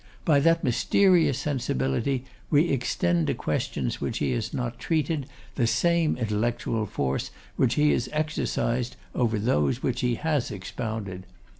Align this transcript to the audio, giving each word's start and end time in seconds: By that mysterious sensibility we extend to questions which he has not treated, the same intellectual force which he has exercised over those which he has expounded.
By 0.25 0.39
that 0.39 0.63
mysterious 0.63 1.37
sensibility 1.37 2.25
we 2.49 2.69
extend 2.71 3.27
to 3.27 3.35
questions 3.35 4.01
which 4.01 4.17
he 4.17 4.31
has 4.31 4.51
not 4.51 4.79
treated, 4.79 5.27
the 5.53 5.67
same 5.67 6.17
intellectual 6.17 6.87
force 6.87 7.29
which 7.55 7.75
he 7.75 7.91
has 7.91 8.09
exercised 8.11 8.95
over 9.13 9.37
those 9.37 9.83
which 9.83 10.01
he 10.01 10.15
has 10.15 10.49
expounded. 10.49 11.27